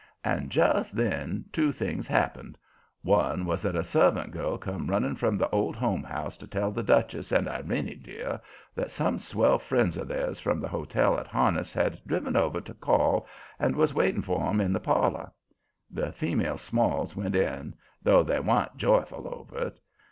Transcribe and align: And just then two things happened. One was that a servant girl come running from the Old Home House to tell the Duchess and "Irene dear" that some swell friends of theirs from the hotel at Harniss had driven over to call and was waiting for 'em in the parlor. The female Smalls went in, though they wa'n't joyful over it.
And 0.23 0.49
just 0.49 0.95
then 0.95 1.45
two 1.51 1.71
things 1.71 2.07
happened. 2.07 2.57
One 3.03 3.45
was 3.45 3.61
that 3.61 3.75
a 3.75 3.83
servant 3.83 4.31
girl 4.31 4.57
come 4.57 4.87
running 4.87 5.15
from 5.15 5.37
the 5.37 5.47
Old 5.51 5.75
Home 5.75 6.01
House 6.01 6.37
to 6.37 6.47
tell 6.47 6.71
the 6.71 6.81
Duchess 6.81 7.31
and 7.31 7.47
"Irene 7.47 7.99
dear" 8.01 8.41
that 8.73 8.89
some 8.89 9.19
swell 9.19 9.59
friends 9.59 9.97
of 9.97 10.07
theirs 10.07 10.39
from 10.39 10.59
the 10.59 10.67
hotel 10.67 11.19
at 11.19 11.27
Harniss 11.27 11.71
had 11.71 12.01
driven 12.07 12.35
over 12.35 12.59
to 12.61 12.73
call 12.73 13.27
and 13.59 13.75
was 13.75 13.93
waiting 13.93 14.23
for 14.23 14.49
'em 14.49 14.59
in 14.59 14.73
the 14.73 14.79
parlor. 14.79 15.31
The 15.91 16.11
female 16.11 16.57
Smalls 16.57 17.15
went 17.15 17.35
in, 17.35 17.75
though 18.01 18.23
they 18.23 18.39
wa'n't 18.39 18.77
joyful 18.77 19.27
over 19.31 19.59
it. 19.67 19.79